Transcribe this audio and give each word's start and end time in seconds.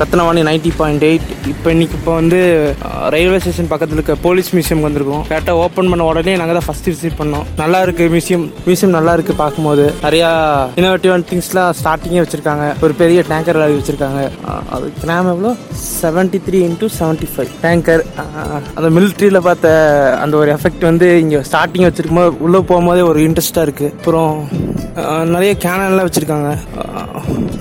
Rathnavani 0.00 0.40
ninety 0.48 0.70
point 0.78 1.04
eight 1.08 1.26
இப்போ 1.50 1.68
இன்னைக்கு 1.74 1.94
இப்போ 1.98 2.12
வந்து 2.20 2.38
ரயில்வே 3.14 3.38
ஸ்டேஷன் 3.42 3.68
பக்கத்தில் 3.72 3.98
இருக்க 3.98 4.14
போலீஸ் 4.24 4.48
மியூசியம் 4.54 4.82
வந்திருக்கோம். 4.86 5.22
கரெக்டாக 5.30 5.60
ஓப்பன் 5.64 5.90
பண்ண 5.90 6.04
உடனே 6.10 6.32
நாங்கள் 6.40 6.56
தான் 6.58 6.66
ஃபஸ்ட் 6.68 6.88
விசிட் 6.90 7.18
பண்ணோம். 7.20 7.44
நல்லா 7.60 7.80
இருக்கு 7.84 8.04
மியூசியம் 8.14 8.46
மியூசியம் 8.66 8.94
நல்லா 8.96 9.12
இருக்கு 9.16 9.34
பார்க்கும்போது. 9.42 9.84
நிறையா 10.06 10.30
இன்னோவேட்டிவான 10.78 11.26
திங்ஸ்லாம் 11.30 11.76
ஸ்டார்டிங்கே 11.80 12.22
வச்சிருக்காங்க. 12.24 12.66
ஒரு 12.86 12.94
பெரிய 13.02 13.22
டேங்கர் 13.30 13.60
லாரி 13.62 13.76
வச்சிருக்காங்க. 13.78 14.22
அது 14.76 14.88
கிராம் 15.04 15.30
எவ்வளோ? 15.34 15.52
Seventy 16.00 16.40
three 16.48 16.60
into 16.68 16.88
seventy 16.98 17.28
five 17.34 17.52
tanker 17.64 18.04
அந்த 18.76 18.90
மிலிட்ரியில் 18.98 19.44
பார்த்த 19.48 19.72
அந்த 20.24 20.36
ஒரு 20.42 20.52
எஃபெக்ட் 20.56 20.84
வந்து 20.90 21.08
இங்கே 21.24 21.44
ஸ்டார்டிங் 21.50 21.88
வச்சிருக்கும் 21.88 22.22
போது 22.22 22.42
உள்ளே 22.46 22.62
போகும்போதே 22.72 23.04
ஒரு 23.12 23.20
இன்ட்ரெஸ்டாக 23.28 23.66
இருக்குது 23.68 23.92
அப்புறம் 23.98 24.34
நிறைய 25.36 25.52
கேனல்லாம் 25.66 26.08
வச்சுருக்காங்க. 26.08 26.50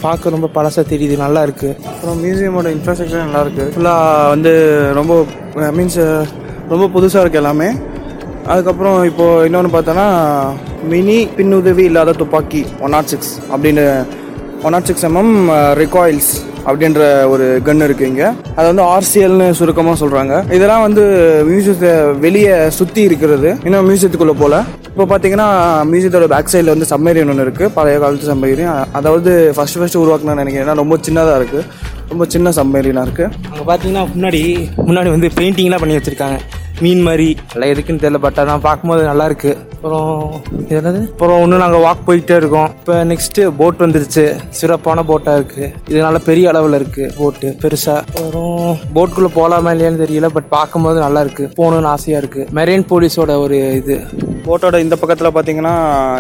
பார்க்க 0.06 0.36
ரொம்ப 0.36 0.48
பழசாக 0.56 0.86
தெரியுது 0.92 1.16
நல்லா 1.24 1.42
இருக்கு. 1.48 1.70
அப்புறம் 1.92 2.18
மியூசியமோட 2.24 2.68
இன்ஃப்ராஸ்ட்ரக்சர் 2.76 3.26
நல்லா 3.28 3.42
இருக்கு. 3.46 3.66
ஃபுல்லாக 3.76 4.30
வந்து 4.34 4.54
ரொம்ப 5.00 5.14
மீன்ஸ் 5.78 6.00
ரொம்ப 6.74 6.86
புதுசாக 6.96 7.24
இருக்கு 7.24 7.42
எல்லாமே. 7.42 7.70
அதுக்கப்புறம் 8.54 8.98
இப்போ 9.10 9.26
இன்னொன்று 9.48 9.70
பார்த்தோன்னா 9.76 10.08
மினி 10.94 11.18
பின்னுதவி 11.38 11.84
இல்லாத 11.90 12.16
துப்பாக்கி 12.22 12.62
ஒன் 12.86 12.94
நாட் 12.96 13.12
சிக்ஸ் 13.12 13.34
அப்படின்னு 13.54 13.86
ஒன் 14.66 14.76
நாட் 14.76 14.90
சிக்ஸ் 14.90 15.06
எம்எம் 15.10 15.36
ரிகாயில்ஸ் 15.84 16.32
அப்படின்ற 16.70 17.02
ஒரு 17.34 17.46
கன் 17.68 17.86
இருக்கு 17.88 18.06
இங்க. 18.12 18.26
அது 18.58 18.68
வந்து 18.72 18.84
ஆர்சிஎல்னு 18.94 19.48
சுருக்கமாக 19.60 19.98
சொல்றாங்க. 20.04 20.34
இதெல்லாம் 20.58 20.86
வந்து 20.88 21.04
மியூசியத்தை 21.50 21.92
வெளியே 22.26 22.54
சுற்றி 22.80 23.02
இருக்கிறது. 23.10 23.50
இன்னும் 23.68 23.90
மியூசியத்துக்குள்ள 23.90 24.36
போல. 24.44 24.64
இப்போ 24.94 25.06
பார்த்தீங்கன்னா 25.12 25.46
மியூசியத்தோட 25.92 26.26
பேக் 26.32 26.50
சைடில் 26.54 26.72
வந்து 26.74 26.88
சம்மேரியன் 26.92 27.30
ஒன்று 27.32 27.46
இருக்குது 27.46 27.72
பழைய 27.78 28.00
காலத்து 28.02 28.28
சப்மேரியன் 28.32 28.76
அதாவது 28.98 29.32
ஃபர்ஸ்ட் 29.56 29.78
ஃபஸ்ட்டு 29.80 30.02
உருவாக்குனா 30.02 30.36
நினைக்கிறேன். 30.42 30.82
ரொம்ப 30.82 30.98
சின்னதாக 31.08 31.38
இருக்குது 31.40 31.64
ரொம்ப 32.12 32.26
சின்ன 32.34 32.52
சம்மேரியனாக 32.58 33.06
இருக்குது 33.08 33.30
அங்கே 33.52 33.64
பார்த்தீங்கன்னா 33.70 34.04
முன்னாடி 34.14 34.42
முன்னாடி 34.90 35.10
வந்து 35.16 35.30
பெயிண்டிங்லாம் 35.40 35.84
பண்ணி 35.84 35.98
வச்சுருக்காங்க. 35.98 36.38
மீன் 36.82 37.02
மாதிரி 37.08 37.28
எல்லாம் 37.54 37.72
எதுக்குன்னு 37.72 38.02
தெரியல 38.04 38.20
பட் 38.24 38.40
அதான் 38.42 38.64
பார்க்கும்போது 38.66 39.02
நல்லா 39.10 39.26
இருக்கு 39.30 39.52
அப்புறம் 39.74 40.12
இது 40.60 40.76
என்னது? 40.80 41.00
அப்புறம் 41.14 41.42
இன்னும் 41.44 41.62
நாங்கள் 41.64 41.84
வாக் 41.86 42.06
போயிட்டே 42.08 42.36
இருக்கோம். 42.42 42.70
இப்போ 42.80 42.94
நெக்ஸ்ட் 43.10 43.40
போட் 43.60 43.82
வந்துருச்சு. 43.84 44.24
சிறப்பான 44.60 45.04
போட்டாக 45.10 45.40
இருக்கு. 45.40 45.66
இது 45.90 45.98
நல்லா 46.06 46.22
பெரிய 46.28 46.52
அளவில் 46.52 46.78
இருக்கு 46.80 47.06
போட்டு 47.18 47.48
பெருசா. 47.64 47.96
அப்புறம் 48.18 48.60
போட்டுக்குள்ளே 48.96 49.32
போகலாமா 49.38 49.72
இல்லையான்னு 49.76 50.04
தெரியல 50.04 50.30
பட் 50.36 50.50
பார்க்கும்போது 50.56 51.00
நல்லா 51.06 51.24
இருக்கு 51.26 51.46
போகணும்னு 51.60 51.92
ஆசையா 51.96 52.20
இருக்கு. 52.24 52.44
மெரைன் 52.60 52.86
போலீஸோட 52.92 53.36
ஒரு 53.46 53.60
இது. 53.82 53.98
போட்டோட 54.48 54.80
இந்த 54.86 54.96
பக்கத்தில் 55.02 55.34
பார்த்தீங்கன்னா 55.36 55.76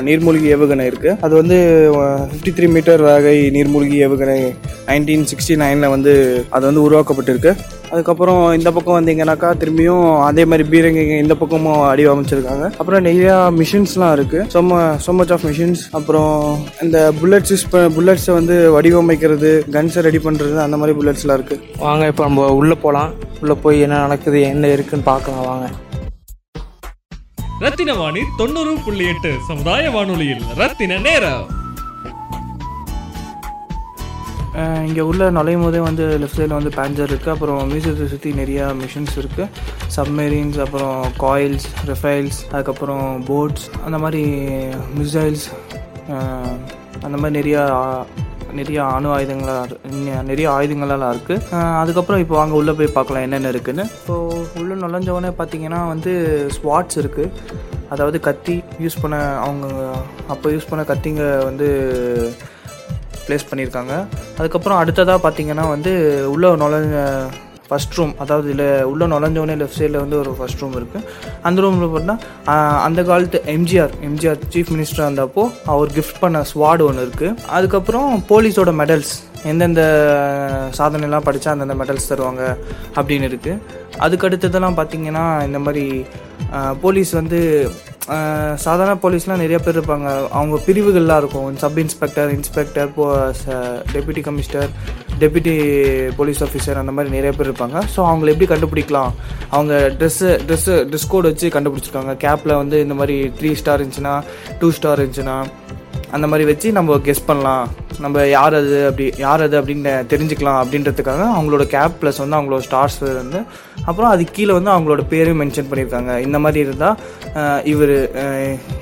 நீர்மூழ்கி 0.07 0.49
ஏவுகணை 0.55 0.87
இருக்குது 0.91 1.17
அது 1.27 1.33
வந்து 1.41 1.59
ஃபிஃப்டி 2.33 2.53
த்ரீ 2.57 2.69
மீட்டர் 2.75 3.03
வகை 3.09 3.37
நீர்மூழ்கி 3.57 3.97
ஏவுகணை 4.07 4.39
நைன்டீன் 4.89 5.29
சிக்ஸ்டி 5.31 5.57
நைனில் 5.63 5.93
வந்து 5.95 6.13
அது 6.49 6.63
வந்து 6.69 6.85
உருவாக்கப்பட்டிருக்கு. 6.87 7.53
அதுக்கப்புறம் 7.93 8.51
இந்த 8.51 8.71
பக்கம் 8.71 8.95
வந்தீங்கன்னாக்கா 8.95 9.49
திரும்பியும் 9.61 10.23
அதே 10.23 10.45
மாதிரி 10.45 10.69
பீரங்கிங்க 10.69 11.17
இந்த 11.17 11.35
பக்கமும் 11.35 11.95
அடிவமைச்சிருக்காங்க 11.95 12.71
அப்புறம் 12.77 13.05
நிறையா 13.05 13.35
மிஷின்ஸ்லாம் 13.59 14.11
இருக்கு. 14.11 14.45
So 14.47 14.71
mu- 14.71 14.95
so 14.95 15.21
much 15.21 15.31
of 15.31 15.45
machines 15.45 15.83
அப்புறம் 15.91 16.57
இந்த 16.81 17.13
புல்லட்ஸ் 17.21 17.55
யூஸ் 17.55 17.65
புல்லட்ஸை 17.71 18.31
வந்து 18.31 18.71
வடிவமைக்கிறது 18.71 19.65
கன்ஸை 19.71 19.99
ரெடி 19.99 20.17
பண்ணுறது 20.17 20.57
அந்த 20.57 20.77
மாதிரி 20.77 20.99
புல்லட்ஸ்லாம் 20.99 21.33
இருக்கு. 21.33 21.59
வாங்க 21.77 22.05
இப்போ 22.05 22.23
நம்ம 22.23 22.53
உள்ளே 22.53 22.73
போகலாம் 22.73 23.13
உள்ளே 23.41 23.53
போய் 23.53 23.81
என்ன 23.81 23.97
நடக்குது 23.97 24.41
என்ன 24.41 24.67
இருக்குன்னு 24.67 25.05
பார்க்கலாம் 25.05 25.45
வாங்க. 25.45 25.69
ரத்தின 27.59 27.93
வாணி 27.93 28.19
தொண்ணூறு 28.37 28.75
புள்ளி 28.85 29.07
எட்டு 29.07 29.35
சமுதாய 29.47 29.89
வானொலியில் 29.89 30.41
ரத்தின 30.55 30.97
நேரம். 30.97 31.61
இங்கே 34.87 35.01
உள்ள 35.01 35.29
நுழையும் 35.29 35.61
போதே 35.61 35.79
வந்து 35.79 36.03
லெஃப்ட் 36.17 36.39
சைடில் 36.39 36.57
வந்து 36.57 36.69
பேஞ்சர் 36.69 37.09
இருக்குது 37.09 37.31
அப்புறம் 37.31 37.61
மியூசியத்தை 37.67 38.07
சுற்றி 38.07 38.31
நிறையா 38.33 38.65
மிஷின்ஸ் 38.81 39.15
இருக்குது 39.17 39.49
சப்மெரின்ஸ் 39.95 40.59
அப்புறம் 40.59 40.99
காயில்ஸ் 41.19 41.67
ரெஃபைல்ஸ் 41.85 42.39
அதுக்கப்புறம் 42.51 43.23
போட்ஸ் 43.25 43.65
அந்த 43.85 43.97
மாதிரி 43.97 44.21
மிசைல்ஸ் 44.95 45.47
அந்த 47.03 47.15
மாதிரி 47.17 47.35
நிறையா 47.39 47.63
நிறைய 48.53 48.83
அணு 48.87 49.09
ஆயுதங்களாக 49.15 49.77
நிறைய 50.21 50.49
ஆயுதங்களெல்லாம் 50.49 51.13
இருக்குது 51.13 51.45
அதுக்கப்புறம் 51.79 52.19
இப்போ 52.19 52.35
வாங்க 52.35 52.53
உள்ளே 52.53 52.71
போய் 52.71 52.87
பார்க்கலாம் 52.87 53.21
என்னென்ன 53.21 53.47
இருக்குன்னு. 53.47 53.83
இப்போது 53.97 54.47
உள்ளே 54.59 54.75
நுழைஞ்சவொடனே 54.75 55.31
பார்த்தீங்கன்னா 55.39 55.87
வந்து 55.87 56.11
ஸ்வாட்ஸ் 56.55 56.97
இருக்குது 56.97 57.31
அதாவது 57.89 58.19
கத்தி 58.19 58.55
யூஸ் 58.79 59.01
பண்ண 59.01 59.15
அவங்க 59.39 59.65
அப்போ 60.27 60.49
யூஸ் 60.49 60.69
பண்ண 60.69 60.83
கத்திங்க 60.83 61.23
வந்து 61.43 61.67
ப்ளேஸ் 63.27 63.49
பண்ணியிருக்காங்க. 63.51 63.93
அதுக்கப்புறம் 64.39 64.81
அடுத்ததாக 64.81 65.19
பார்த்தீங்கன்னா 65.25 65.65
வந்து 65.75 65.93
உள்ளே 66.33 66.51
நுழைஞ்ச 66.63 66.99
ஃபஸ்ட் 67.67 67.95
ரூம் 67.97 68.13
அதாவது 68.23 68.47
இதில் 68.53 68.65
உள்ளே 68.91 69.05
நுழைஞ்சோடனே 69.11 69.53
லெஃப்ட் 69.59 69.77
சைடில் 69.79 70.01
வந்து 70.01 70.17
ஒரு 70.21 70.31
ஃபஸ்ட் 70.37 70.61
ரூம் 70.61 70.75
இருக்குது 70.79 71.05
அந்த 71.47 71.61
ரூமில் 71.63 71.91
பார்த்தீங்கன்னா 71.93 72.57
அந்த 72.87 73.01
காலத்து 73.09 73.39
எம்ஜிஆர் 73.53 73.93
எம்ஜிஆர் 74.07 74.41
சீஃப் 74.55 74.71
மினிஸ்டர் 74.75 75.05
இருந்தப்போ 75.05 75.43
அவர் 75.73 75.93
கிஃப்ட் 75.97 76.19
பண்ண 76.23 76.41
ஸ்வாடு 76.51 76.83
ஒன்று 76.89 77.05
இருக்குது 77.07 77.37
அதுக்கப்புறம் 77.57 78.09
போலீஸோட 78.31 78.73
மெடல்ஸ் 78.81 79.13
எந்தெந்த 79.51 79.81
சாதனைலாம் 80.77 81.25
படித்தா 81.27 81.53
அந்தந்த 81.53 81.77
மெடல்ஸ் 81.81 82.11
தருவாங்க 82.11 82.43
அப்படின்னு 82.97 83.29
இருக்குது 83.31 83.61
அதுக்கு 84.05 84.27
அடுத்ததெல்லாம் 84.27 84.77
பார்த்தீங்கன்னா 84.79 85.25
இந்த 85.47 85.59
மாதிரி 85.59 85.85
போலீஸ் 86.81 87.11
வந்து 87.19 87.39
சாதாரண 88.63 88.93
போலீஸ்லாம் 89.03 89.41
நிறைய 89.43 89.57
பேர் 89.65 89.77
இருப்பாங்க. 89.79 90.07
அவங்க 90.37 90.55
பிரிவுகள்லாம் 90.65 91.21
இருக்கும். 91.21 91.57
சப் 91.61 91.79
இன்ஸ்பெக்டர் 91.83 92.31
இன்ஸ்பெக்டர் 92.37 92.89
போ 92.97 93.05
deputy 93.93 94.23
commissioner 94.27 94.71
deputy 95.21 95.53
police 96.19 96.41
officer 96.45 96.81
அந்த 96.81 96.93
மாதிரி 96.95 97.13
நிறைய 97.15 97.31
பேர் 97.37 97.49
இருப்பாங்க. 97.51 97.77
ஸோ 97.93 97.99
அவங்கள 98.11 98.33
எப்படி 98.33 98.49
கண்டுபிடிக்கலாம்? 98.53 99.11
அவங்க 99.55 99.73
ட்ரெஸ்ஸு 99.99 100.31
ட்ரெஸ்ஸு 100.47 100.75
ட்ரெஸ் 100.89 101.09
கோட் 101.13 101.29
வச்சு 101.29 101.53
கண்டுபிடிச்சிருக்காங்க. 101.55 102.15
கேப்பில் 102.25 102.59
வந்து 102.61 102.79
இந்த 102.85 102.97
மாதிரி 103.01 103.17
த்ரீ 103.39 103.51
ஸ்டார் 103.61 103.81
இருந்துச்சுன்னா 103.81 104.15
டூ 104.61 104.69
ஸ்டார் 104.79 105.01
இருந்துச்சுன்னா 105.03 105.37
அந்த 106.17 106.27
மாதிரி 106.31 106.47
வச்சு 106.51 106.67
நம்ம 106.79 106.97
கெஸ் 107.07 107.27
பண்ணலாம். 107.29 107.65
நம்ம 108.03 108.25
யார் 108.27 108.55
அது 108.59 108.77
அப்படி 108.89 109.05
யார் 109.23 109.43
அது 109.45 109.55
அப்படின்னு 109.59 109.93
தெரிஞ்சுக்கலாம் 110.11 110.59
அப்படின்றதுக்காக 110.61 111.23
அவங்களோட 111.35 111.65
கேப் 111.73 111.97
ப்ளஸ் 112.01 112.21
வந்து 112.23 112.37
அவங்களோட 112.37 112.61
ஸ்டார்ஸ் 112.67 112.97
வந்து 113.21 113.41
அப்புறம் 113.89 114.11
அது 114.13 114.23
கீழே 114.37 114.53
வந்து 114.57 114.73
அவங்களோட 114.75 115.03
பேரையும் 115.11 115.41
மென்ஷன் 115.43 115.69
பண்ணியிருக்காங்க. 115.69 116.11
இந்த 116.27 116.39
மாதிரி 116.45 116.59
இருந்தால் 116.67 116.97
இவர் 117.73 117.95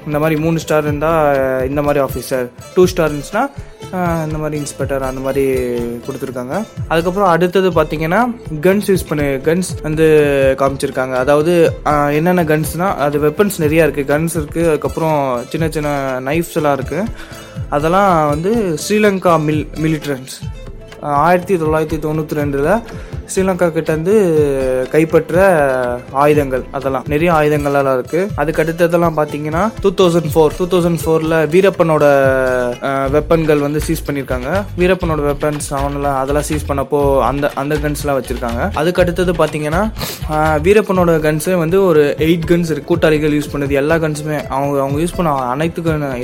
இந்த 0.07 0.17
மாதிரி 0.23 0.37
மூணு 0.45 0.63
ஸ்டார் 0.63 0.87
இருந்தால் 0.89 1.67
இந்த 1.71 1.83
மாதிரி 1.87 2.01
ஆஃபீஸர் 2.07 2.47
டூ 2.75 2.85
ஸ்டார் 2.93 3.11
இருந்துச்சுன்னா 3.11 3.45
இந்த 4.27 4.37
மாதிரி 4.41 4.57
இன்ஸ்பெக்டர் 4.61 5.07
அந்த 5.09 5.21
மாதிரி 5.25 5.43
கொடுத்துருக்காங்க. 6.05 6.55
அதுக்கப்புறம் 6.91 7.31
அடுத்தது 7.35 7.69
பார்த்தீங்கன்னா 7.77 8.21
கன்ஸ் 8.67 8.89
யூஸ் 8.91 9.07
பண்ணி 9.09 9.25
கன்ஸ் 9.47 9.71
வந்து 9.87 10.05
காமிச்சிருக்காங்க. 10.61 11.15
அதாவது 11.23 11.53
என்னென்ன 12.17 12.45
கன்ஸ்னால் 12.53 12.97
அது 13.05 13.19
வெப்பன்ஸ் 13.27 13.61
நிறையா 13.65 13.85
இருக்குது 13.87 14.11
கன்ஸ் 14.13 14.37
இருக்குது 14.41 14.69
அதுக்கப்புறம் 14.71 15.17
சின்ன 15.53 15.67
சின்ன 15.77 15.89
நைஃப்ஸ் 16.29 16.57
எல்லாம் 16.61 16.77
இருக்குது 16.79 17.07
அதெல்லாம் 17.75 18.13
வந்து 18.31 18.51
ஸ்ரீலங்கா 19.01 19.31
மில் 19.37 19.63
மிலிட்ரன்ஸ் 19.83 20.33
ஆயிரத்தி 21.19 21.55
தொள்ளாயிரத்தி 21.61 21.97
தொண்ணூற்றி 22.03 22.35
ரெண்டில் 22.37 22.67
ஸ்ரீலங்கா 23.31 23.67
கிட்ட 23.75 23.89
இருந்து 23.93 24.13
கைப்பற்ற 24.93 25.35
ஆயுதங்கள் 26.23 26.63
அதெல்லாம். 26.77 27.05
நிறைய 27.13 27.29
ஆயுதங்கள்லாம் 27.39 27.97
இருக்கு. 27.97 28.21
அதுக்கு 28.41 28.61
அடுத்ததெல்லாம் 28.63 29.17
பார்த்தீங்கன்னா 29.19 29.63
two 29.83 29.91
thousand 30.01 30.29
four 30.33 30.55
two 30.59 30.67
thousand 30.73 31.01
ஃபோரில் 31.03 31.37
வீரப்பனோட 31.53 32.05
வெப்பன்கள் 33.15 33.63
வந்து 33.65 33.81
சீஸ் 33.87 34.05
பண்ணியிருக்காங்க 34.07 34.49
வீரப்பனோட 34.81 35.21
வெப்பன்ஸ் 35.29 35.69
அவனெல்லாம் 35.79 36.17
அதெல்லாம் 36.21 36.47
சீஸ் 36.49 36.67
பண்ணப்போ 36.69 36.99
அந்த 37.29 37.51
அந்த 37.63 37.75
கன்ஸ்லாம் 37.85 38.19
வச்சிருக்காங்க. 38.19 38.61
அதுக்கு 38.81 39.03
அடுத்தது 39.05 39.33
பார்த்தீங்கன்னா 39.41 39.83
வீரப்பனோட 40.67 41.17
கன்ஸே 41.27 41.55
வந்து 41.63 41.77
ஒரு 41.89 42.03
எயிட் 42.27 42.49
கன்ஸ் 42.51 42.71
இருக்கு. 42.73 42.89
கூட்டாளிகள் 42.93 43.35
யூஸ் 43.37 43.51
பண்ணது. 43.53 43.79
எல்லா 43.83 43.95
கன்ஸுமே 44.05 44.39
அவங்க 44.55 44.75
அவங்க 44.83 44.99
யூஸ் 45.03 45.17
பண்ண 45.17 45.35
அனைத்து 45.55 45.79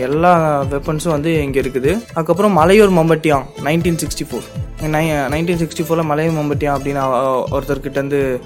எல்லா 0.08 0.32
வெப்பன்ஸும் 0.76 1.16
வந்து 1.16 1.32
இங்கே 1.46 1.60
இருக்குது. 1.64 1.92
அதுக்கப்புறம் 2.16 2.56
Malaiyur 2.62 2.98
Mambattiyan 3.00 3.46
nineteen 3.68 4.00
sixty 4.04 4.26
four 4.30 4.48
nineteen 4.82 5.58
sixty 5.58 5.84
ஃபோரில் 5.84 6.10
மலைய 6.10 6.32
மம்பட்டியா 6.32 6.72
அப்படின்னு 6.76 7.04
ஒருத்தர்கிட்டருந்து 7.52 8.40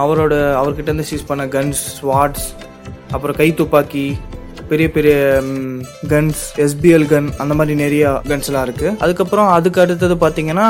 அவரோட 0.00 0.34
அவர்கிட்டருந்து 0.56 1.00
சீஸ் 1.00 1.26
பண்ண 1.26 1.46
கன்ஸ் 1.46 2.00
ஸ்வாட்ஸ் 2.00 2.48
அப்புறம் 3.12 3.36
கை 3.36 3.52
துப்பாக்கி 3.52 4.18
பெரிய 4.70 4.88
பெரிய 4.96 5.14
கன்ஸ் 6.12 6.42
எஸ்பிஎல் 6.64 7.06
கன் 7.12 7.28
அந்த 7.42 7.52
மாதிரி 7.58 7.74
நிறைய 7.82 8.04
கன்ஸ்லாம் 8.30 8.64
இருக்கு. 8.66 8.88
அதுக்கப்புறம் 9.04 9.48
அதுக்கு 9.56 9.82
அடுத்தது 9.84 10.14
பாத்தீங்கன்னா 10.24 10.66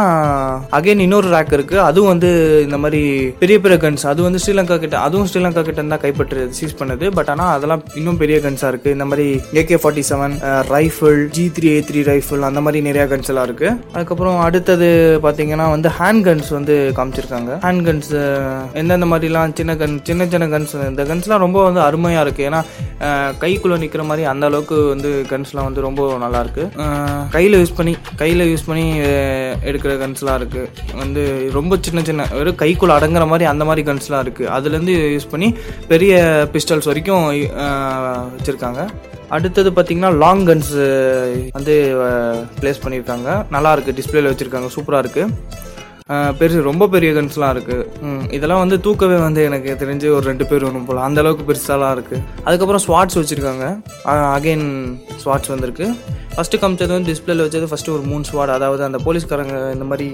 அகைன் 0.79 1.05
இன்னொரு 1.07 1.29
ரேக் 1.37 1.55
இருக்கு. 1.59 1.77
அதுவும் 1.89 2.13
வந்து 2.13 2.31
இந்த 2.67 2.79
மாதிரி 2.85 3.03
பெரிய 3.43 3.57
பெரிய 3.65 3.79
கன்ஸ் 3.85 4.05
அது 4.13 4.21
வந்து 4.27 4.43
ஸ்ரீலங்கா 4.45 4.79
கிட்ட 4.85 4.99
அதுவும் 5.07 5.29
ஸ்ரீலங்கா 5.33 5.63
கிட்ட 5.69 5.79
இருந்தா 5.83 6.01
கைப்பற்று 6.05 6.45
சீஸ் 6.59 6.79
பண்ணது. 6.81 7.07
பட் 7.19 7.33
ஆனால் 7.35 7.53
அதெல்லாம் 7.57 7.85
இன்னும் 8.01 8.21
பெரிய 8.23 8.39
கன்ஸா 8.47 8.71
இருக்கு. 8.73 8.95
இந்த 8.97 9.07
மாதிரி 9.11 9.27
AK 9.63 9.79
forty 9.83 10.05
seven 10.11 10.37
rifle 10.75 11.21
G 11.39 11.47
three 11.59 11.71
A 11.77 11.79
three 11.91 12.03
rifle 12.13 12.49
அந்த 12.51 12.63
மாதிரி 12.67 12.83
நிறைய 12.89 13.07
கன்ஸ் 13.13 13.31
எல்லாம் 13.35 13.49
இருக்கு. 13.51 13.69
அதுக்கப்புறம் 13.97 14.39
அடுத்தது 14.47 14.89
பாத்தீங்கன்னா 15.27 15.69
வந்து 15.75 15.91
ஹேண்ட் 16.01 16.25
கன்ஸ் 16.29 16.51
வந்து 16.59 16.77
காமிச்சிருக்காங்க. 16.99 17.53
ஹேண்ட் 17.67 17.85
கன்ஸ் 17.89 18.13
எந்தெந்த 18.83 19.09
மாதிரிலாம் 19.13 19.57
சின்ன 19.61 19.75
கன் 19.83 19.97
சின்ன 20.09 20.27
சின்ன 20.33 20.47
கன்ஸ் 20.55 20.75
இந்த 20.91 21.03
கன்ஸ்லாம் 21.11 21.45
ரொம்ப 21.47 21.59
வந்து 21.69 21.81
அருமையாக 21.89 22.25
இருக்குது 22.25 22.49
ஏன்னா 22.49 22.61
கைக்குள்ள 23.43 23.77
நிற்கிற 23.89 24.07
மாதிரி 24.13 24.25
அந்த 24.35 24.47
அளவுக்கு 24.53 24.79
வந்து 24.95 25.11
கன்ஸ்லாம் 25.35 25.69
வந்து 25.71 25.87
ரொம்ப 25.89 26.03
நல்லா 26.27 26.41
இருக்கு 26.45 26.65
கையில் 27.37 27.61
யூஸ் 27.61 27.77
பண்ணி 27.81 27.95
கையில் 28.23 28.49
யூஸ் 28.53 28.69
பண்ணி 28.71 28.87
எடுக்கிற 29.69 29.93
கன்ஸ்லாம் 30.05 30.39
இருக்கு. 30.41 30.63
வந்து 31.03 31.23
ரொம்ப 31.59 31.77
சின்ன 31.87 32.03
சின்ன 32.09 32.27
வெறும் 32.39 32.59
கைக்குள்ள 32.63 32.93
அடங்குற 32.99 33.27
மாதிரி 33.33 33.47
அந்த 33.53 33.65
மாதிரி 33.69 33.83
கன்ஸ்லாம் 33.91 34.25
இருக்கு. 34.27 34.45
அதுலேருந்து 34.57 34.95
யூஸ் 35.15 35.33
பண்ணி 35.35 35.49
பெரிய 35.93 36.15
பிஸ்டல்ஸ் 36.55 36.91
வரைக்கும் 36.91 37.27
வச்சுருக்காங்க 37.37 37.45
வச்சிருக்காங்க. 38.37 38.83
அடுத்தது 39.37 39.71
பார்த்தீங்கன்னா 39.77 40.11
லாங் 40.23 40.45
கன்ஸு 40.49 40.85
வந்து 41.57 41.75
ப்ளேஸ் 42.61 42.83
பண்ணியிருக்காங்க. 42.85 43.29
நல்லா 43.57 43.73
இருக்கு 43.77 43.97
டிஸ்பிளேல 43.99 44.31
வச்சுருக்காங்க. 44.33 44.71
சூப்பராக 44.77 45.03
இருக்குது 45.05 45.33
பெருசு 46.39 46.61
ரொம்ப 46.69 46.85
பெரிய 46.93 47.11
கன்ஸ்லாம் 47.17 47.53
இருக்கு. 47.55 47.77
இதெல்லாம் 48.37 48.61
வந்து 48.63 48.77
தூக்கவே 48.85 49.17
வந்து 49.25 49.41
எனக்கு 49.49 49.71
தெரிஞ்சு 49.83 50.07
ஒரு 50.19 50.25
ரெண்டு 50.31 50.45
பேர் 50.51 50.65
வேணும் 50.67 50.87
போல. 50.89 51.01
அந்த 51.09 51.21
அளவுக்கு 51.23 51.49
பெருசாலாம் 51.49 51.93
இருக்கு. 51.97 52.17
அதுக்கப்புறம் 52.47 52.85
ஸ்வாட்ஸ் 52.87 53.19
வச்சிருக்காங்க. 53.21 53.67
அகைன் 54.37 54.69
ஸ்வாட்ஸ் 55.25 55.53
வந்திருக்கு. 55.55 55.89
ஃபஸ்ட்டு 56.35 56.61
காமிச்சது 56.63 56.95
வந்து 56.95 57.11
டிஸ்பிளேல 57.13 57.45
வச்சது 57.47 57.69
ஃபஸ்ட்டு 57.71 57.93
ஒரு 57.95 58.03
மூணு 58.11 58.25
ஸ்வாட் 58.31 58.55
அதாவது 58.57 58.83
அந்த 58.89 58.99
போலீஸ்காரங்க 59.07 59.55
இந்த 59.77 59.87
மாதிரி 59.91 60.09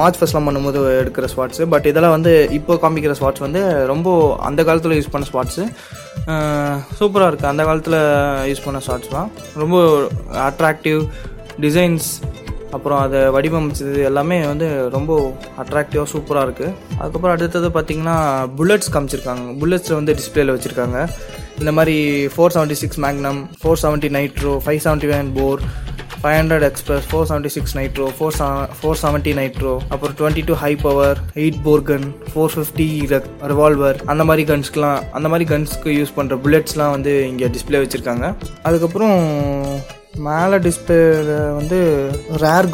மார்ச் 0.00 0.18
ஃபஸ்ட்லாம் 0.18 0.46
பண்ணும்போது 0.48 0.80
எடுக்கிற 1.00 1.26
ஸ்வாட்ஸு 1.32 1.64
பட் 1.72 1.86
இதெல்லாம் 1.90 2.14
வந்து 2.16 2.32
இப்போ 2.58 2.74
காமிக்கிற 2.84 3.14
ஸ்வாட்ஸ் 3.20 3.44
வந்து 3.46 3.62
ரொம்ப 3.92 4.08
அந்த 4.48 4.64
காலத்தில் 4.68 4.96
யூஸ் 4.98 5.12
பண்ண 5.14 5.26
ஸ்வாட்ஸு 5.32 5.64
சூப்பராக 6.98 7.28
இருக்குது 7.30 7.52
அந்த 7.52 7.64
காலத்தில் 7.68 7.98
யூஸ் 8.50 8.64
பண்ண 8.66 8.80
ஸ்வாட்ஸ்லாம் 8.86 9.28
ரொம்ப 9.62 9.76
அட்ராக்டிவ் 10.48 11.00
டிசைன்ஸ் 11.66 12.08
அப்புறம் 12.76 13.00
அதை 13.04 13.20
வடிவமைச்சது 13.34 14.00
எல்லாமே 14.10 14.38
வந்து 14.52 14.66
ரொம்ப 14.96 15.12
அட்ராக்டிவாக 15.62 16.08
சூப்பராக 16.14 16.46
இருக்குது 16.48 16.74
அதுக்கப்புறம் 17.00 17.34
அடுத்தது 17.36 17.68
பார்த்தீங்கன்னா 17.76 18.16
புல்லட்ஸ் 18.60 18.94
காமிச்சிருக்காங்க. 18.94 19.44
புல்லட்ஸில் 19.60 19.98
வந்து 20.00 20.16
டிஸ்பிளேல 20.20 20.54
வச்சுருக்காங்க. 20.56 20.98
இந்த 21.60 21.72
மாதிரி 21.78 21.96
four 22.34 22.54
seventy 22.56 22.80
six 22.84 23.02
magnum 23.04 23.42
four 23.60 23.82
seventy 23.84 24.10
nitro 24.16 24.54
five 24.64 24.82
seventy 24.86 25.08
one 25.18 25.30
four 25.38 25.62
five 26.22 26.36
hundred 26.40 26.64
express 26.68 27.04
four 27.10 27.26
seventy 27.30 27.50
six 27.56 27.74
nitro 27.78 28.06
four 28.16 28.36
four 28.78 29.00
seventy 29.02 29.32
nitro 29.40 29.74
அப்புறம் 29.94 30.14
twenty 30.20 30.42
two 30.48 30.54
high 30.62 30.72
power 30.86 31.18
eight 31.42 31.60
bore 31.66 31.84
gun 31.90 32.06
four 32.32 32.54
fifty 32.54 32.88
revolver 33.52 34.00
அந்த 34.14 34.24
மாதிரி 34.30 34.44
கன்ஸ்க்குலாம் 34.50 35.04
அந்த 35.18 35.28
மாதிரி 35.34 35.46
கன்ஸ்க்கு 35.52 35.94
use 35.98 36.16
பண்ணுற 36.18 36.36
புல்லட்ஸ்லாம் 36.46 36.94
வந்து 36.96 37.14
இங்கே 37.30 37.52
display 37.56 37.82
வச்சுருக்காங்க. 37.84 38.26
அதுக்கப்புறம் 38.70 39.16
மேலே 40.26 40.56
டிஸ்பிளே 40.56 40.98
வந்து 41.56 41.78
ரேர் 42.42 42.68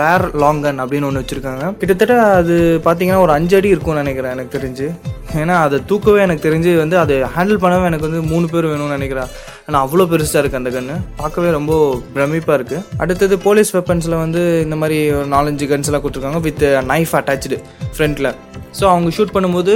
ரேர் 0.00 0.24
லாங்கன் 0.42 0.80
அப்படின்னு 0.82 1.04
ஒன்று 1.04 1.20
வச்சுருக்காங்க. 1.20 1.76
கிட்டத்தட்ட 1.76 2.14
அது 2.22 2.80
பார்த்தீங்கன்னா 2.84 3.20
ஒரு 3.20 3.32
அஞ்சு 3.32 3.56
அடி 3.56 3.68
இருக்கும்னு 3.68 4.02
நினைக்கிறேன் 4.02 4.32
எனக்கு 4.32 4.58
தெரிஞ்சு. 4.58 4.88
ஏன்னா 5.36 5.54
அதை 5.66 5.82
தூக்கவே 5.86 6.20
எனக்கு 6.20 6.50
தெரிஞ்சு 6.50 6.76
வந்து 6.76 6.98
அதை 6.98 7.22
ஹேண்டில் 7.22 7.62
பண்ணவே 7.62 7.84
எனக்கு 7.84 8.10
வந்து 8.10 8.22
மூணு 8.22 8.48
பேர் 8.48 8.64
வேணும்னு 8.64 8.96
நினைக்கிறேன். 8.98 9.26
ஆனால் 9.70 9.82
அவ்வளோ 9.86 10.04
பெருசாக 10.12 10.40
இருக்குது 10.42 10.62
அந்த 10.62 10.70
கன்று 10.76 10.94
பார்க்கவே 11.22 11.50
ரொம்ப 11.58 11.72
பிரமிப்பாக 12.14 12.58
இருக்குது 12.58 12.84
அடுத்தது 13.02 13.34
போலீஸ் 13.46 13.74
வெப்பன்ஸில் 13.78 14.22
வந்து 14.24 14.42
இந்த 14.66 14.76
மாதிரி 14.82 15.00
ஒரு 15.18 15.28
நாலஞ்சு 15.34 15.66
கன்ஸ்லாம் 15.72 16.04
கொடுத்துருக்காங்க 16.04 16.40
வித் 16.48 16.64
நைஃப் 16.92 17.12
அட்டாச்சு 17.18 17.58
ஃப்ரண்ட்டில் 17.96 18.30
ஸோ 18.78 18.84
அவங்க 18.90 19.08
ஷூட் 19.16 19.32
பண்ணும்போது 19.34 19.72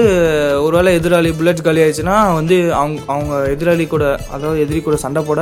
ஒருவேளை 0.65 0.91
எதிராளி 0.99 1.31
புல்லட்ஸ் 1.39 1.65
காலி 1.67 1.81
ஆயிடுச்சுன்னா 1.85 2.17
வந்து 2.39 2.57
அவங்க 2.81 3.01
அவங்க 3.15 3.35
எதிராளி 3.55 3.85
கூட 3.95 4.05
அதாவது 4.35 4.59
எதிரி 4.65 4.81
கூட 4.89 4.97
சண்டை 5.05 5.23
போட 5.29 5.41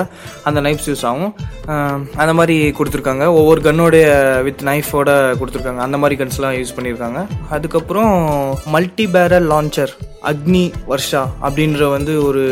அந்த 0.49 0.58
நைஃப்ஸ் 0.66 0.88
யூஸ் 0.90 1.05
ஆகும். 1.10 1.32
அந்த 2.22 2.32
மாதிரி 2.38 2.56
கொடுத்துருக்காங்க. 2.78 3.26
ஒவ்வொரு 3.40 3.60
கன்னோடைய 3.66 4.06
வித் 4.46 4.64
நைஃபோட 4.70 5.10
கொடுத்துருக்காங்க. 5.40 5.82
அந்த 5.87 5.98
மாதிரி 6.02 6.16
கன்ஸ்லாம் 6.22 6.56
யூஸ் 6.60 6.75
பண்ணியிருக்காங்க. 6.78 7.20
அதுக்கப்புறம் 7.56 8.14
மல்டி 8.76 9.06
பேரல் 9.16 9.50
லான்ச்சர் 9.52 9.93
அக்னி 10.32 10.64
வர்ஷா 10.93 11.22
அப்படின்ற 11.46 11.90
வந்து 11.96 12.14
ஒரு 12.28 12.44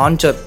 லான்ச்சர் 0.00 0.40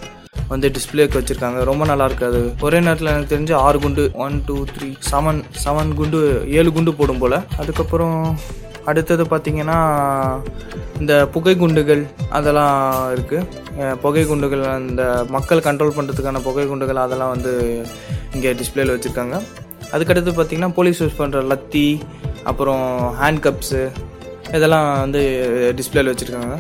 வந்து 0.52 0.68
டிஸ்பிளேக்கு 0.76 1.20
வச்சுருக்காங்க. 1.20 1.60
ரொம்ப 1.70 1.84
நல்லா 1.92 2.06
அது 2.30 2.42
ஒரே 2.66 2.80
நேரத்தில் 2.86 3.12
எனக்கு 3.14 3.32
தெரிஞ்சு 3.34 3.56
ஆறு 3.66 3.78
குண்டு 3.86 4.04
one 4.26 4.38
two 4.48 4.58
three 4.76 4.90
seven 5.12 5.42
seven 5.64 5.92
குண்டு 6.00 6.20
ஏழு 6.60 6.70
குண்டு 6.78 6.94
போடும் 7.00 7.22
போல். 7.24 7.38
அதுக்கப்புறம் 7.62 8.18
அடுத்தது 8.92 9.24
பார்த்தீங்கன்னா 9.32 9.78
இந்த 11.02 11.14
புகை 11.36 11.54
குண்டுகள் 11.62 12.02
அதெல்லாம் 12.38 12.76
இருக்குது 13.14 13.96
புகை 14.04 14.24
குண்டுகள் 14.32 14.64
அந்த 14.80 15.04
மக்கள் 15.36 15.66
கண்ட்ரோல் 15.68 15.96
பண்ணுறதுக்கான 15.98 16.42
புகை 16.48 16.66
குண்டுகள் 16.72 17.04
அதெல்லாம் 17.06 17.34
வந்து 17.36 17.54
இங்கே 18.36 18.52
டிஸ்பிளேயில் 18.60 18.94
வச்சுருக்காங்க. 18.94 19.38
அதுக்கடுத்து 19.94 20.32
பார்த்தீங்கன்னா 20.38 20.72
போலீஸ் 20.78 21.02
யூஸ் 21.04 21.20
பண்ணுற 21.22 21.42
லத்தி 21.52 21.88
அப்புறம் 22.52 22.86
ஹேண்ட் 23.22 23.44
கப்ஸு 23.46 23.84
இதெல்லாம் 24.58 24.88
வந்து 25.04 25.22
டிஸ்பிளேயில் 25.80 26.12
வச்சுருக்காங்க. 26.12 26.56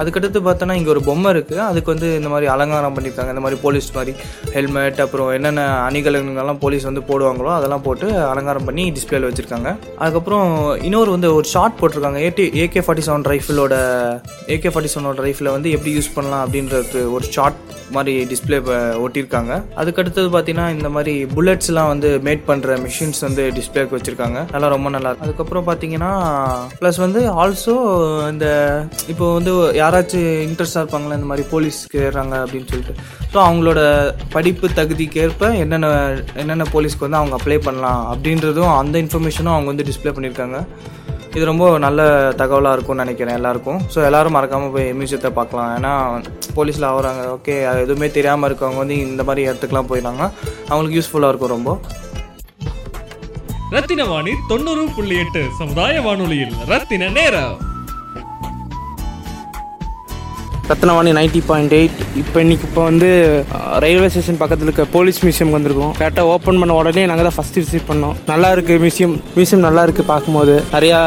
அதுக்கடுத்து 0.00 0.40
பார்த்தோன்னா 0.48 0.76
இங்கே 0.78 0.92
ஒரு 0.94 1.02
பொம்மை 1.08 1.30
இருக்குது 1.34 1.62
அதுக்கு 1.68 1.92
வந்து 1.94 2.08
இந்த 2.20 2.28
மாதிரி 2.32 2.48
அலங்காரம் 2.54 2.96
பண்ணியிருக்காங்க 2.96 3.34
இந்த 3.34 3.44
மாதிரி 3.46 3.58
போலீஸ் 3.64 3.88
மாதிரி 3.98 4.14
ஹெல்மெட் 4.56 5.00
அப்புறம் 5.04 5.30
என்னென்ன 5.36 5.64
அணிகலன்கள்லாம் 5.88 6.62
போலீஸ் 6.64 6.88
வந்து 6.90 7.04
போடுவாங்களோ 7.10 7.50
அதெல்லாம் 7.58 7.84
போட்டு 7.88 8.08
அலங்காரம் 8.32 8.68
பண்ணி 8.70 8.84
டிஸ்பிளேல 8.98 9.30
வச்சுருக்காங்க. 9.30 9.72
அதுக்கப்புறம் 10.02 10.48
இன்னொரு 10.88 11.10
வந்து 11.16 11.30
ஒரு 11.38 11.48
ஷார்ட் 11.54 11.78
போட்டிருக்காங்க. 11.80 12.20
ஏடி 12.28 12.46
ஏகே 12.64 12.84
ஃபார்ட்டி 12.86 13.06
செவன் 13.08 13.28
ரைஃபிளோட 13.32 13.74
ஏகே 14.56 14.72
ஃபார்ட்டி 14.72 14.92
செவனோட 14.94 15.26
ரைஃபிளை 15.28 15.52
வந்து 15.56 15.74
எப்படி 15.76 15.92
யூஸ் 15.98 16.14
பண்ணலாம் 16.16 16.44
அப்படின்றது 16.46 17.02
ஒரு 17.16 17.26
ஷார்ட் 17.36 17.60
மாதிரி 17.94 18.12
டிஸ்பிளே 18.30 18.58
ஒட்டியிருக்காங்க. 19.04 19.52
அதுக்கடுத்தது 19.80 20.28
பார்த்தீங்கன்னா 20.34 20.66
இந்த 20.74 20.88
மாதிரி 20.96 21.14
புல்லட்ஸ்லாம் 21.34 21.88
வந்து 21.92 22.08
மேட் 22.26 22.44
பண்ணுற 22.50 22.76
மிஷின்ஸ் 22.84 23.22
வந்து 23.26 23.44
டிஸ்பிளேக்கு 23.56 23.96
வச்சுருக்காங்க. 23.96 24.38
அதெல்லாம் 24.50 24.74
ரொம்ப 24.74 24.90
நல்லா 24.96 25.10
அதுக்கப்புறம் 25.24 25.66
பார்த்தீங்கன்னா 25.68 26.10
ப்ளஸ் 26.80 27.00
வந்து 27.06 27.22
ஆல்சோ 27.44 27.74
இந்த 28.32 28.46
இப்போ 29.12 29.26
வந்து 29.38 29.54
யாராச்சும் 29.90 30.26
இன்ட்ரெஸ்டாக 30.48 30.82
இருப்பாங்களா? 30.82 31.16
இந்த 31.18 31.28
மாதிரி 31.30 31.44
போலீஸ்க்கு 31.52 31.98
ஏறாங்க 32.08 32.34
அப்படின்னு 32.42 32.68
சொல்லிட்டு. 32.72 32.94
ஸோ 33.32 33.38
அவங்களோட 33.44 33.80
படிப்பு 34.34 34.66
தகுதிக்கேற்ப 34.78 35.48
என்னென்ன 35.62 35.86
என்னென்ன 36.42 36.64
போலீஸ்க்கு 36.74 37.04
வந்து 37.06 37.18
அவங்க 37.20 37.34
அப்ளை 37.38 37.56
பண்ணலாம் 37.64 38.02
அப்படின்றதும் 38.12 38.72
அந்த 38.80 38.94
இன்ஃபர்மேஷனும் 39.04 39.54
அவங்க 39.54 39.68
வந்து 39.72 39.86
டிஸ்ப்ளே 39.88 40.12
பண்ணியிருக்காங்க. 40.16 40.58
இது 41.36 41.42
ரொம்ப 41.50 41.64
நல்ல 41.84 42.02
தகவலாக 42.40 42.76
இருக்கும்னு 42.76 43.04
நினைக்கிறேன் 43.04 43.38
எல்லாருக்கும். 43.38 43.80
ஸோ 43.94 43.98
எல்லாரும் 44.08 44.36
மறக்காமல் 44.36 44.72
போய் 44.76 44.86
மியூசியத்தை 44.98 45.30
பார்க்கலாம். 45.38 45.72
ஏன்னா 45.78 45.92
போலீஸில் 46.58 46.88
ஆகுறாங்க 46.90 47.24
ஓகே 47.36 47.56
அது 47.70 47.82
எதுவுமே 47.86 48.08
தெரியாமல் 48.18 48.48
இருக்கவங்க 48.50 48.82
வந்து 48.82 48.98
இந்த 49.06 49.24
மாதிரி 49.30 49.48
இடத்துக்குலாம் 49.48 49.90
போயிடறாங்க. 49.90 50.22
அவங்களுக்கு 50.70 50.98
யூஸ்ஃபுல்லாக 50.98 51.32
இருக்கும் 51.32 51.54
ரொம்ப. 51.56 51.76
ரத்தின 53.76 54.06
வாணி 54.12 54.34
தொண்ணூறு 54.52 54.86
புள்ளி 54.98 55.18
எட்டு 55.24 55.42
சமுதாய 55.62 56.00
வானொலியில் 56.06 56.56
ரத்தின 56.72 57.10
நேரம். 57.18 57.58
ரத்னவாணி 60.70 61.12
நைன்டி 61.18 61.40
பாயிண்ட் 61.46 61.72
எயிட் 61.76 62.00
இப்போ 62.20 62.38
இன்னைக்கு 62.42 62.64
இப்போ 62.68 62.82
வந்து 62.88 63.08
ரயில்வே 63.84 64.08
ஸ்டேஷன் 64.12 64.38
பக்கத்தில் 64.42 64.68
இருக்க 64.68 64.84
போலீஸ் 64.92 65.18
மியூசியம் 65.24 65.54
வந்திருக்கோம். 65.54 65.92
கரெக்டாக 66.00 66.32
ஓப்பன் 66.34 66.58
பண்ண 66.60 66.74
உடனே 66.80 67.02
நாங்கள் 67.10 67.26
தான் 67.28 67.36
ஃபஸ்ட் 67.36 67.56
விசிட் 67.60 67.86
பண்ணோம். 67.88 68.14
நல்லா 68.30 68.48
இருக்கு 68.54 68.74
மியூசியம் 68.84 69.14
மியூசியம் 69.36 69.64
நல்லா 69.66 69.82
இருக்கு 69.86 70.02
பார்க்கும்போது. 70.10 70.54
நிறையா 70.74 70.98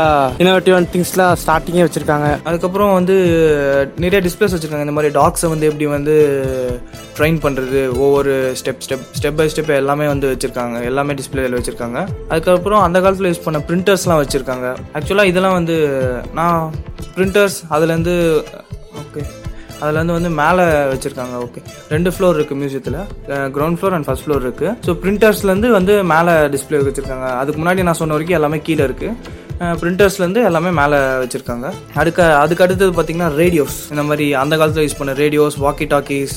இன்னோவேட்டிவான 0.41 0.89
திங்ஸ்லாம் 0.93 1.38
ஸ்டார்டிங்கே 1.43 1.86
வச்சிருக்காங்க. 1.88 2.29
அதுக்கப்புறம் 2.50 2.91
வந்து 2.98 3.15
நிறைய 4.05 4.20
டிஸ்பிளேஸ் 4.25 4.55
வச்சுருக்காங்க. 4.55 4.88
இந்த 4.88 4.96
மாதிரி 4.98 5.12
டாக்ஸை 5.20 5.50
வந்து 5.53 5.70
எப்படி 5.70 5.88
வந்து 5.96 6.15
ட்ரெயின் 7.20 7.39
பண்ணுறது 7.46 7.82
ஒவ்வொரு 8.05 8.34
step 8.62 8.84
step 8.88 9.08
step 9.20 9.39
by 9.39 9.48
step 9.53 9.72
எல்லாமே 9.82 10.08
வந்து 10.13 10.29
வச்சுருக்காங்க. 10.34 10.82
எல்லாமே 10.89 11.15
டிஸ்பிளேல 11.22 11.60
வச்சுருக்காங்க. 11.60 12.01
அதுக்கப்புறம் 12.34 12.84
அந்த 12.88 13.01
காலத்தில் 13.05 13.29
யூஸ் 13.32 13.46
பண்ண 13.46 13.62
பிரிண்டர்ஸ்லாம் 13.70 14.22
வச்சுருக்காங்க. 14.24 14.67
ஆக்சுவலாக 14.98 15.32
இதெல்லாம் 15.34 15.58
வந்து 15.60 15.77
நான் 16.41 16.60
பிரிண்டர்ஸ் 17.15 17.60
அதுலேருந்து 17.77 18.17
ஓகே 19.03 19.24
அதில் 19.83 19.99
வந்து 20.01 20.15
வந்து 20.17 20.31
மேலே 20.41 20.63
வச்சுருக்காங்க 20.91 21.35
ஓகே 21.45 21.61
ரெண்டு 21.93 22.09
ஃப்ளோர் 22.15 22.37
இருக்குது 22.39 22.59
மியூசியத்தில் 22.61 22.99
ground 23.55 23.79
floor 23.79 23.95
and 23.97 24.07
first 24.07 24.25
floor 24.25 24.43
இருக்குது 24.47 24.73
ஸோ 24.87 24.93
பிரிண்டர்ஸ்லேருந்து 25.03 25.71
வந்து 25.77 25.93
மேலே 26.13 26.33
டிஸ்பிளே 26.55 26.83
வச்சுருக்காங்க. 26.89 27.29
அதுக்கு 27.41 27.59
முன்னாடி 27.61 27.87
நான் 27.89 27.99
சொன்ன 28.01 28.15
வரைக்கும் 28.15 28.39
எல்லாமே 28.39 28.59
கீழே 28.67 28.83
இருக்குது 28.89 29.41
பிரிண்டர்ஸ்லேருந்து 29.82 30.41
எல்லாமே 30.50 30.72
மேலே 30.82 30.98
வச்சுருக்காங்க. 31.24 31.67
அதுக்கு 32.01 32.24
அதுக்கு 32.43 32.63
அடுத்தது 32.65 32.91
பார்த்திங்கன்னா 32.98 33.29
ரேடியோஸ் 33.41 33.77
இந்த 33.89 34.03
மாதிரி 34.10 34.27
அந்த 34.43 34.58
காலத்தில் 34.58 34.86
யூஸ் 34.88 35.00
பண்ண 35.01 35.13
ரேடியோஸ் 35.24 35.58
வாக்கி 35.65 35.88
டாக்கீஸ் 35.93 36.36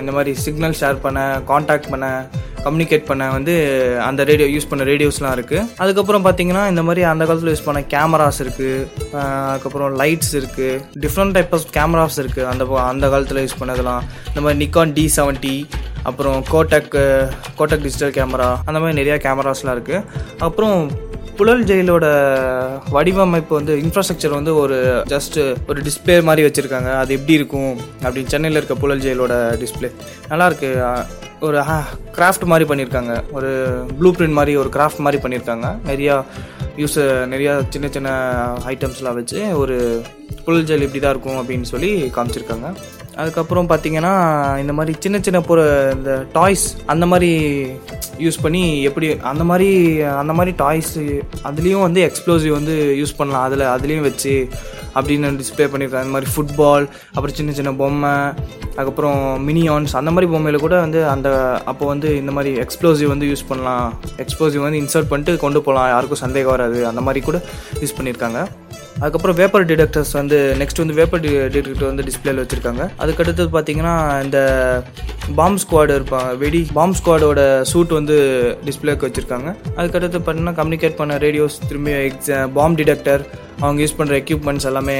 இந்த 0.00 0.12
மாதிரி 0.16 0.34
சிக்னல் 0.44 0.76
ஷேர் 0.80 0.98
பண்ண 1.06 1.20
காண்டாக்ட் 1.50 1.90
பண்ண 1.90 2.06
கம்யூனிகேட் 2.66 3.04
பண்ண 3.08 3.24
வந்து 3.30 3.52
அந்த 4.06 4.20
ரேடியோ 4.30 4.48
யூஸ் 4.54 4.68
பண்ண 4.70 4.84
ரேடியோஸ்லாம் 4.84 5.34
இருக்குது 5.36 5.66
அதுக்கப்புறம் 5.82 6.24
பார்த்தீங்கன்னா 6.24 6.62
இந்த 6.72 6.82
மாதிரி 6.88 7.02
அந்த 7.12 7.24
காலத்தில் 7.28 7.52
யூஸ் 7.54 7.66
பண்ண 7.66 7.80
கேமராஸ் 7.94 8.40
இருக்குது 8.44 8.86
அதுக்கப்புறம் 9.50 9.98
லைட்ஸ் 10.00 10.32
இருக்குது 10.40 10.80
டிஃப்ரெண்ட் 11.04 11.36
டைப் 11.36 11.54
ஆஃப் 11.58 11.68
கேமராஸ் 11.78 12.18
இருக்குது 12.22 12.48
அந்த 12.52 12.64
அந்த 12.92 13.08
காலத்தில் 13.14 13.42
யூஸ் 13.44 13.58
பண்ணதெல்லாம். 13.60 14.02
இந்த 14.28 14.40
மாதிரி 14.46 14.58
நிக்கான் 14.64 14.94
டி 14.98 15.04
செவன்ட்டி 15.16 15.56
அப்புறம் 16.08 16.40
கோட்டக் 16.52 16.92
கோட்டக் 17.58 17.84
டிஜிட்டல் 17.86 18.14
கேமரா 18.18 18.50
அந்த 18.64 18.78
மாதிரி 18.80 18.96
நிறையா 19.00 19.16
கேமராஸ்லாம் 19.26 19.76
இருக்குது 19.76 20.04
அப்புறம் 20.38 20.80
புழல் 21.38 21.64
ஜெயிலோட 21.68 22.06
வடிவமைப்பு 22.94 23.52
வந்து 23.58 23.72
இன்ஃப்ராஸ்ட்ரக்சர் 23.84 24.36
வந்து 24.36 24.52
ஒரு 24.62 24.76
ஜஸ்ட் 25.12 25.36
ஒரு 25.70 25.78
டிஸ்பிளே 25.86 26.14
மாதிரி 26.28 26.42
வச்சுருக்காங்க. 26.46 26.90
அது 27.00 27.10
எப்படி 27.16 27.34
இருக்கும் 27.38 27.72
அப்படின்னு 28.04 28.32
சென்னையில் 28.34 28.58
இருக்க 28.60 28.74
புழல் 28.82 29.04
ஜெயிலோட 29.04 29.34
டிஸ்பிளே 29.62 29.90
நல்லாயிருக்கு 30.30 30.70
ஒரு 31.46 31.58
கிராஃப்ட் 32.18 32.46
மாதிரி 32.52 32.66
பண்ணியிருக்காங்க 32.70 33.14
ஒரு 33.38 33.50
ப்ளூ 33.98 34.10
பிரிண்ட் 34.18 34.38
மாதிரி 34.38 34.52
ஒரு 34.62 34.70
கிராஃப்ட் 34.76 35.02
மாதிரி 35.06 35.20
பண்ணியிருக்காங்க 35.24 35.66
நிறையா 35.90 36.14
யூஸ் 36.82 36.98
நிறையா 37.32 37.52
சின்ன 37.74 37.86
சின்ன 37.96 38.10
ஐட்டம்ஸ்லாம் 38.72 39.18
வச்சு 39.20 39.40
ஒரு 39.62 39.76
புழல் 40.44 40.68
ஜெயில் 40.70 40.86
இப்படி 40.86 41.02
தான் 41.04 41.14
இருக்கும் 41.14 41.40
அப்படின்னு 41.42 41.68
சொல்லி 41.72 41.90
காமிச்சிருக்காங்க. 42.16 42.68
அதுக்கப்புறம் 43.16 43.68
பார்த்தீங்கன்னா 43.68 44.12
இந்த 44.58 44.72
மாதிரி 44.72 44.96
சின்ன 44.98 45.18
சின்ன 45.20 45.38
பொரு 45.40 45.64
இந்த 45.92 46.12
டாய்ஸ் 46.32 46.64
அந்த 46.86 47.06
மாதிரி 47.06 47.30
யூஸ் 48.18 48.38
பண்ணி 48.42 48.82
எப்படி 48.82 49.06
அந்த 49.32 49.44
மாதிரி 49.50 49.70
அந்த 50.02 50.32
மாதிரி 50.32 50.52
டாய்ஸு 50.64 51.04
அதுலேயும் 51.44 51.86
வந்து 51.88 52.00
எக்ஸ்ப்ளோசிவ் 52.08 52.58
வந்து 52.58 52.74
யூஸ் 53.02 53.16
பண்ணலாம். 53.16 53.46
அதில் 53.48 53.64
அதுலேயும் 53.74 54.06
வச்சு 54.08 54.34
அப்படின்னு 54.98 55.32
டிஸ்பிளே 55.42 55.66
பண்ணியிருக்காங்க. 55.72 56.06
அந்த 56.06 56.14
மாதிரி 56.16 56.30
ஃபுட்பால் 56.34 56.86
அப்புறம் 57.14 57.36
சின்ன 57.40 57.52
சின்ன 57.58 57.72
பொம்மை 57.80 58.14
அதுக்கப்புறம் 58.76 59.20
மினியான்ஸ் 59.48 59.96
அந்த 60.00 60.10
மாதிரி 60.14 60.30
பொம்மையில் 60.32 60.64
கூட 60.66 60.76
வந்து 60.84 61.02
அந்த 61.14 61.28
அப்போ 61.72 61.84
வந்து 61.92 62.08
இந்த 62.22 62.32
மாதிரி 62.38 62.50
எக்ஸ்ப்ளோசிவ் 62.64 63.12
வந்து 63.14 63.28
யூஸ் 63.32 63.48
பண்ணலாம். 63.48 63.86
எக்ஸ்ப்ளோசிவ் 64.24 64.66
வந்து 64.66 64.80
இன்சர்ட் 64.82 65.10
பண்ணிட்டு 65.12 65.34
கொண்டு 65.44 65.62
போகலாம். 65.66 65.88
யாருக்கும் 65.94 66.24
சந்தேகம் 66.24 66.54
வராது. 66.56 66.80
அந்த 66.90 67.00
மாதிரி 67.08 67.22
கூட 67.28 67.40
யூஸ் 67.82 67.96
பண்ணியிருக்காங்க. 67.98 68.40
அதுக்கப்புறம் 69.00 69.36
வேப்பர் 69.40 69.64
டிடெக்டர்ஸ் 69.70 70.12
வந்து 70.18 70.36
நெக்ஸ்ட் 70.58 70.80
வந்து 70.82 70.94
வேப்பர் 70.98 71.22
டிடெக்டர் 71.24 71.90
வந்து 71.90 72.04
டிஸ்பிளேல 72.08 72.42
வச்சுருக்காங்க. 72.44 72.82
அதுக்கடுத்தது 73.02 73.48
பார்த்தீங்கன்னா 73.56 73.94
இந்த 74.26 74.38
பாம் 75.38 75.58
ஸ்குவாடு 75.62 75.92
இருப்பாங்க 75.98 76.30
வெடி 76.42 76.60
பாம்ப் 76.76 76.96
ஸ்குவாடோட 76.98 77.40
சூட் 77.70 77.92
வந்து 77.98 78.16
டிஸ்பிளேக்கு 78.68 79.08
வச்சுருக்காங்க. 79.08 79.48
அதுக்கடுத்து 79.76 80.20
பார்த்தீங்கன்னா 80.20 80.56
கம்யூனிகேட் 80.60 81.00
பண்ண 81.00 81.18
ரேடியோஸ் 81.26 81.58
திரும்பி 81.68 81.92
எக்ஸா 82.06 82.38
பாம் 82.58 82.78
டிடெக்டர் 82.80 83.24
அவங்க 83.60 83.78
யூஸ் 83.82 83.98
பண்ணுற 83.98 84.14
எக்யூப்மெண்ட்ஸ் 84.20 84.66
எல்லாமே 84.66 84.96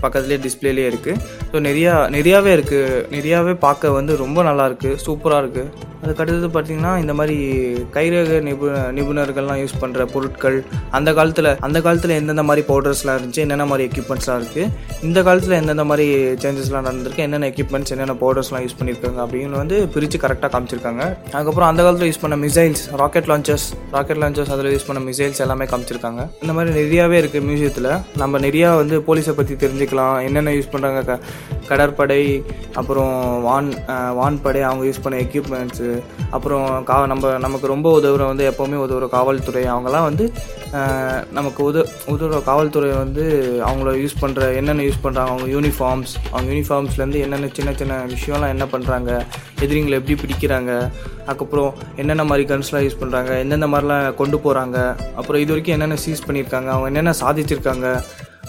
பக்கத்துலேயே 0.00 0.38
டிஸ்பிளேலேயே 0.42 0.88
இருக்குது 0.90 1.20
ஸோ 1.52 1.58
நிறையா 1.60 1.92
நிறையாவே 2.10 2.52
இருக்குது 2.56 3.02
நிறையாவே 3.10 3.54
பார்க்க 3.58 3.90
வந்து 3.90 4.14
ரொம்ப 4.16 4.42
நல்லா 4.42 4.66
இருக்குது 4.66 5.00
சூப்பராக 5.06 5.42
இருக்குது 5.44 5.92
அதுக்கடுத்தது 6.04 6.48
பார்த்தீங்கன்னா 6.54 6.92
இந்த 7.02 7.12
மாதிரி 7.18 7.36
கைரேக 7.96 8.38
நிபு 8.48 8.66
நிபுணர்கள்லாம் 8.96 9.60
யூஸ் 9.62 9.76
பண்ணுற 9.82 10.04
பொருட்கள் 10.14 10.58
அந்த 10.98 11.10
காலத்தில் 11.18 11.50
அந்த 11.66 11.78
காலத்தில் 11.86 12.14
எந்தெந்த 12.18 12.44
மாதிரி 12.48 12.62
பவுடர்ஸ்லாம் 12.70 13.16
இருந்துச்சு 13.18 13.42
என்னென்ன 13.44 13.66
மாதிரி 13.70 13.84
எக்யூப்மெண்ட்ஸ்லாம் 13.88 14.40
இருக்குது 14.40 14.70
இந்த 15.08 15.18
காலத்தில் 15.28 15.56
எந்தெந்த 15.60 15.84
மாதிரி 15.90 16.06
சேஞ்சஸ்லாம் 16.42 16.86
நடந்திருக்கு 16.88 17.24
என்னென்ன 17.26 17.48
எக்யூப்மெண்ட்ஸ் 17.52 17.92
என்னென்ன 17.96 18.16
பவுடர்ஸ்லாம் 18.22 18.64
யூஸ் 18.66 18.76
பண்ணியிருக்காங்க 18.80 19.20
அப்படின்னு 19.26 19.60
வந்து 19.62 19.78
பிரித்து 19.94 20.18
கரெக்டாக 20.24 20.50
காமிச்சிருக்காங்க. 20.54 21.02
அதுக்கப்புறம் 21.34 21.70
அந்த 21.70 21.80
காலத்தில் 21.86 22.10
யூஸ் 22.10 22.22
பண்ண 22.24 22.38
missiles 22.44 22.84
rocket 23.02 23.30
launchers 23.32 23.66
rocket 23.96 24.20
launchers 24.24 24.52
அதில் 24.56 24.72
யூஸ் 24.74 24.88
பண்ண 24.88 25.02
மிசைல்ஸ் 25.08 25.42
எல்லாமே 25.46 25.68
காமிச்சிருக்காங்க. 25.72 26.22
இந்த 26.42 26.52
மாதிரி 26.58 26.72
நிறையாவே 26.80 27.18
இருக்குது 27.22 27.46
மியூசியத்தில் 27.50 27.90
நம்ம 28.22 28.40
நிறையா 28.46 28.70
வந்து 28.82 28.98
போலீஸை 29.08 29.34
பற்றி 29.40 29.56
தெரிஞ்சுக்கலாம் 29.64 30.16
என்னென்ன 30.28 30.54
யூஸ் 30.58 30.72
பண்ணுறாங்க 30.74 31.02
க 31.10 31.18
கடற்படை 31.68 32.22
அப்புறம் 32.80 33.12
வான் 33.48 33.70
வான்படை 34.18 34.62
அவங்க 34.68 34.84
யூஸ் 34.88 35.02
பண்ண 35.04 35.16
எக்யூப்மெண்ட்ஸு 35.26 35.90
அப்புறம் 36.30 36.84
கா 36.84 36.96
நம்ம 37.06 37.38
நமக்கு 37.38 37.66
ரொம்ப 37.66 37.88
உதவுற 38.00 38.26
வந்து 38.26 38.44
எப்போவுமே 38.50 38.78
உதவுற 38.86 39.08
காவல்துறை. 39.16 39.64
அவங்கெல்லாம் 39.72 40.08
வந்து 40.08 40.26
நமக்கு 41.32 41.60
உத 41.70 41.84
உதவுற 42.12 42.38
காவல்துறை 42.42 42.90
வந்து 42.92 43.24
அவங்கள 43.66 43.90
யூஸ் 44.02 44.16
பண்ணுற 44.20 44.54
என்னென்ன 44.56 44.82
யூஸ் 44.82 45.02
பண்ணுறாங்க 45.02 45.32
அவங்க 45.32 45.46
யூனிஃபார்ம்ஸ் 45.56 46.14
அவங்க 46.32 46.48
யூனிஃபார்ம்ஸ்லேருந்து 46.52 47.20
என்னென்ன 47.26 47.50
சின்ன 47.52 47.72
சின்ன 47.72 48.00
விஷயம்லாம் 48.14 48.54
என்ன 48.54 48.66
பண்ணுறாங்க 48.72 49.10
எதிரிங்களை 49.60 49.98
எப்படி 50.00 50.16
பிடிக்கிறாங்க 50.22 50.72
அதுக்கப்புறம் 51.26 51.72
என்னென்ன 51.96 52.24
மாதிரி 52.24 52.54
கன்ஸ்லாம் 52.54 52.84
யூஸ் 52.86 53.00
பண்ணுறாங்க 53.00 53.32
எந்தெந்த 53.38 53.66
மாதிரிலாம் 53.66 54.14
கொண்டு 54.14 54.36
போகிறாங்க 54.36 54.78
அப்புறம் 55.14 55.40
இது 55.40 55.52
வரைக்கும் 55.52 55.76
என்னென்ன 55.76 55.96
சீஸ் 55.96 56.26
பண்ணியிருக்காங்க 56.26 56.70
அவங்க 56.74 56.90
என்னென்ன 56.92 57.14
சாதிச்சிருக்காங்க 57.20 57.88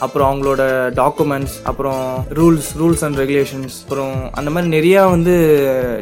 அப்புறம் 0.05 0.27
அவங்களோட 0.29 0.61
டாக்குமெண்ட்ஸ் 0.99 1.55
அப்புறம் 1.69 2.01
ரூல்ஸ் 2.39 2.69
ரூல்ஸ் 2.81 3.03
அண்ட் 3.07 3.19
ரெகுலேஷன்ஸ் 3.21 3.75
அப்புறம் 3.83 4.15
அந்த 4.39 4.49
மாதிரி 4.53 4.69
நிறையா 4.75 5.01
வந்து 5.15 5.33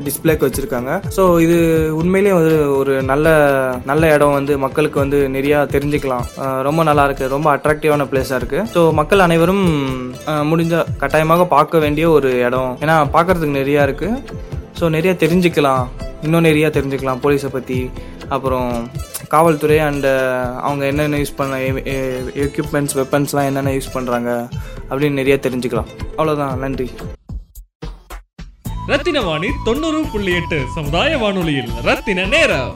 டிஸ்பிளேக்கு 0.08 0.48
வச்சுருக்காங்க. 0.48 0.92
ஸோ 1.18 1.26
இது 1.46 1.58
உண்மையிலேயே 2.00 2.36
வந்து 2.40 2.56
ஒரு 2.80 2.96
நல்ல 3.12 3.28
நல்ல 3.92 4.14
இடம் 4.16 4.38
வந்து 4.40 4.56
மக்களுக்கு 4.66 5.00
வந்து 5.04 5.20
நிறையா 5.38 5.60
தெரிஞ்சுக்கலாம். 5.76 6.26
ரொம்ப 6.70 6.84
நல்லா 6.90 7.06
இருக்குது 7.08 7.34
ரொம்ப 7.36 7.50
அட்ராக்டிவான 7.56 8.08
பிளேஸாக 8.14 8.40
இருக்குது 8.42 8.68
ஸோ 8.76 8.84
மக்கள் 9.02 9.26
அனைவரும் 9.28 9.66
முடிஞ்ச 10.52 10.84
கட்டாயமாக 11.04 11.46
பார்க்க 11.56 11.84
வேண்டிய 11.86 12.06
ஒரு 12.18 12.32
இடம். 12.48 12.72
ஏன்னா 12.84 12.98
பார்க்கறதுக்கு 13.18 13.60
நிறையா 13.62 13.84
இருக்குது 13.90 14.22
ஸோ 14.80 14.86
நிறையா 14.98 15.16
தெரிஞ்சுக்கலாம். 15.24 15.86
இன்னும் 16.26 16.48
நிறையா 16.50 16.68
தெரிஞ்சுக்கலாம். 16.78 17.22
போலீஸை 17.24 17.50
பற்றி 17.56 17.80
அப்புறம் 18.36 18.70
காவல்துறை 19.32 19.78
அண்டு 19.80 20.10
uh, 20.10 20.60
அவங்க 20.66 20.86
என்னென்ன 20.86 21.18
யூஸ் 21.18 21.36
பண்ண 21.36 21.58
எக்யூப்மெண்ட்ஸ் 22.46 22.96
வெப்பன்ஸ்லாம் 23.00 23.50
என்னென்ன 23.50 23.72
யூஸ் 23.72 23.94
பண்ணுறாங்க 23.94 24.30
அப்படின்னு 24.90 25.20
நிறைய 25.22 25.38
தெரிஞ்சுக்கலாம். 25.46 25.90
அவ்வளோதான் 26.18 26.56
நன்றி. 26.56 26.88
ரத்தின 28.88 29.22
வாணி 29.22 29.50
தொண்ணூறு 29.66 30.02
புள்ளி 30.12 30.34
எட்டு 30.34 30.60
சமுதாய 30.76 31.18
வானொலியில் 31.18 31.72
ரத்தின 31.84 32.26
நேரம். 32.26 32.74